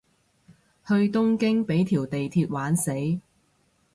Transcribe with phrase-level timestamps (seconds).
[0.87, 2.91] 去東京畀條地鐵玩死